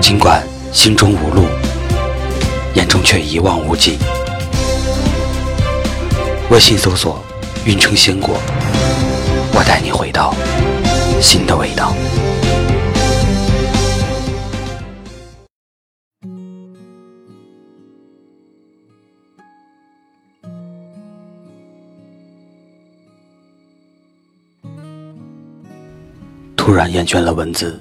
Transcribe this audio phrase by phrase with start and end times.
[0.00, 1.46] 尽管心中无路，
[2.74, 3.96] 眼中却一望无际。
[6.50, 7.22] 微信搜索
[7.64, 8.36] “运城鲜果”，
[9.54, 10.34] 我带你回到
[11.20, 11.94] 新的味道。
[26.56, 27.80] 突然厌倦了文字。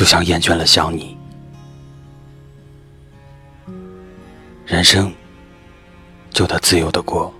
[0.00, 1.14] 就像厌倦了想你，
[4.64, 5.12] 人生
[6.30, 7.30] 就得自由的过，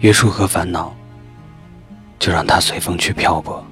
[0.00, 0.92] 约束和烦恼
[2.18, 3.64] 就让它随风去漂泊。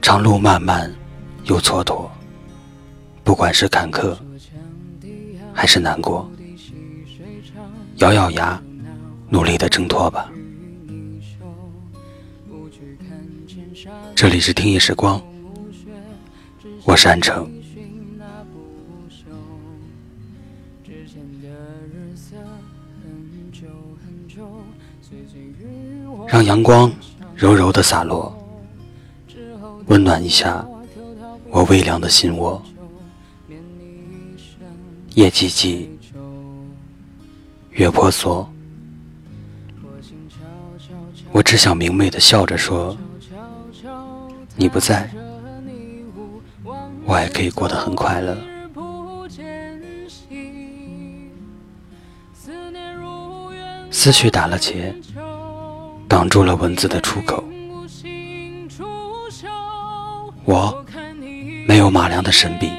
[0.00, 0.88] 长路漫漫
[1.46, 2.08] 又蹉跎，
[3.24, 4.16] 不管是坎坷
[5.52, 6.30] 还是难过，
[7.96, 8.62] 咬咬牙，
[9.28, 10.30] 努力的挣脱吧。
[14.16, 15.22] 这里是听夜时光，
[16.84, 17.46] 我是安城。
[26.26, 26.90] 让阳光
[27.34, 28.34] 柔柔的洒落，
[29.88, 30.66] 温暖一下
[31.50, 32.60] 我微凉的心窝。
[35.14, 35.86] 夜寂寂，
[37.72, 38.50] 月婆娑，
[41.32, 42.96] 我只想明媚的笑着说。
[44.58, 45.10] 你不在，
[47.04, 48.36] 我也可以过得很快乐。
[53.90, 54.94] 思绪打了结，
[56.08, 57.44] 挡住了文字的出口。
[60.44, 60.84] 我
[61.66, 62.70] 没有马良的神笔，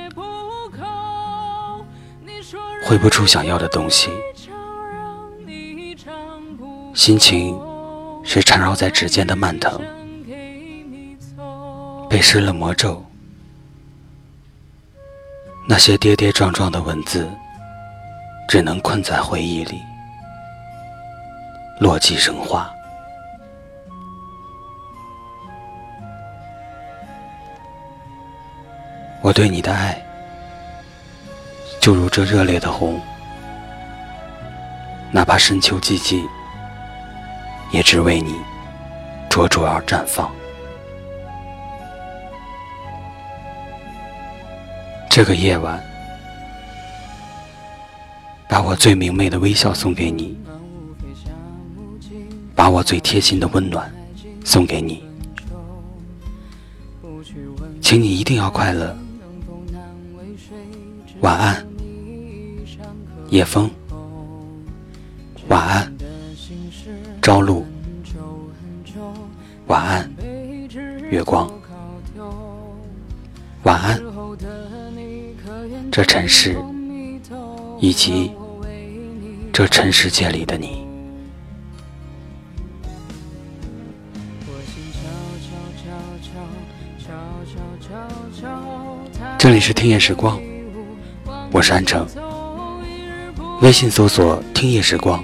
[2.83, 4.09] 绘不出想要的东西。
[6.97, 7.55] 心情
[8.23, 9.79] 是缠绕在指尖的蔓藤。
[12.09, 13.05] 被施了魔咒，
[15.69, 17.29] 那些跌跌撞撞的文字，
[18.49, 19.79] 只能困在回忆里，
[21.79, 22.67] 落寂生花。
[29.21, 30.03] 我对你的爱，
[31.79, 32.99] 就如这热烈的红，
[35.11, 36.27] 哪怕深秋寂静，
[37.71, 38.35] 也只为你
[39.29, 40.31] 灼灼而绽放。
[45.09, 45.83] 这个夜晚，
[48.47, 50.37] 把我最明媚的微笑送给你，
[52.55, 53.91] 把我最贴心的温暖
[54.45, 55.03] 送给你，
[57.81, 58.95] 请你一定要快乐。
[61.21, 61.67] 晚安，
[63.29, 63.69] 夜风。
[65.47, 65.96] 晚安，
[67.21, 67.65] 朝露。
[69.67, 70.09] 晚安，
[71.09, 71.51] 月光。
[73.63, 74.01] 晚安。
[75.91, 76.55] 这尘世，
[77.79, 78.31] 以及
[79.51, 80.85] 这尘世界里的你。
[89.37, 90.39] 这里是听夜时光，
[91.51, 92.07] 我是安城。
[93.61, 95.23] 微信搜索“听夜时光”，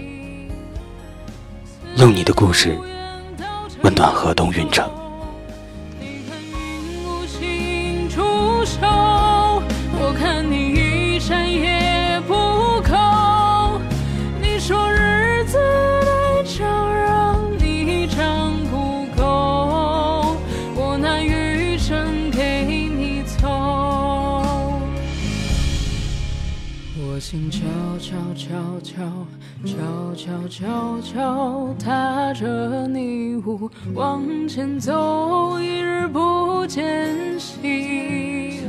[1.97, 2.75] 用你的故事
[3.83, 5.03] 温暖河东运城。
[27.49, 27.59] 悄
[27.99, 29.03] 悄悄悄
[29.65, 38.59] 悄悄悄悄踏着泥雾往前走，一日不见兮，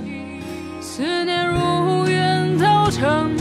[0.81, 3.37] 思念如远到成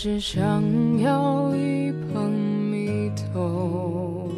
[0.00, 0.62] 只想
[1.00, 2.30] 要一捧
[2.70, 4.30] 蜜豆，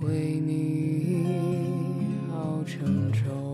[0.00, 1.24] 为你
[2.32, 3.47] 熬成粥。